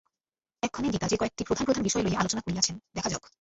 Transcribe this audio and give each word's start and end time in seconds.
এক্ষণে 0.63 0.87
গীতা 0.89 1.07
যে 1.07 1.17
কয়েকটি 1.17 1.43
প্রধান 1.43 1.65
প্রধান 1.65 1.83
বিষয় 1.83 2.03
লইয়া 2.03 2.19
আলোচনা 2.19 2.41
করিয়াছেন, 2.41 2.75
দেখা 2.95 3.09
যাউক। 3.09 3.25